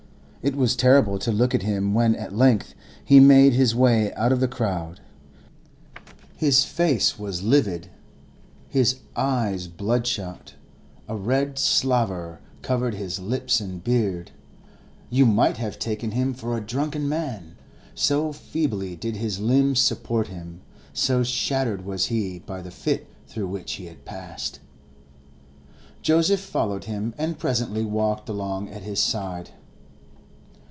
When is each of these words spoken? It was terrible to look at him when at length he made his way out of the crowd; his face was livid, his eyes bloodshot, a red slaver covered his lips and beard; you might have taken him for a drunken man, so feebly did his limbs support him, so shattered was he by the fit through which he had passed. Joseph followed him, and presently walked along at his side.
It 0.43 0.55
was 0.55 0.75
terrible 0.75 1.19
to 1.19 1.31
look 1.31 1.53
at 1.53 1.61
him 1.61 1.93
when 1.93 2.15
at 2.15 2.35
length 2.35 2.73
he 3.05 3.19
made 3.19 3.53
his 3.53 3.75
way 3.75 4.11
out 4.15 4.31
of 4.31 4.39
the 4.39 4.47
crowd; 4.47 4.99
his 6.35 6.65
face 6.65 7.19
was 7.19 7.43
livid, 7.43 7.91
his 8.67 9.01
eyes 9.15 9.67
bloodshot, 9.67 10.55
a 11.07 11.15
red 11.15 11.59
slaver 11.59 12.39
covered 12.63 12.95
his 12.95 13.19
lips 13.19 13.59
and 13.59 13.83
beard; 13.83 14.31
you 15.11 15.27
might 15.27 15.57
have 15.57 15.77
taken 15.77 16.09
him 16.09 16.33
for 16.33 16.57
a 16.57 16.65
drunken 16.65 17.07
man, 17.07 17.55
so 17.93 18.33
feebly 18.33 18.95
did 18.95 19.17
his 19.17 19.39
limbs 19.39 19.79
support 19.79 20.25
him, 20.25 20.61
so 20.91 21.21
shattered 21.21 21.85
was 21.85 22.07
he 22.07 22.39
by 22.39 22.63
the 22.63 22.71
fit 22.71 23.05
through 23.27 23.47
which 23.47 23.73
he 23.73 23.85
had 23.85 24.05
passed. 24.05 24.59
Joseph 26.01 26.41
followed 26.41 26.85
him, 26.85 27.13
and 27.19 27.37
presently 27.37 27.85
walked 27.85 28.27
along 28.27 28.69
at 28.69 28.81
his 28.81 28.99
side. 28.99 29.51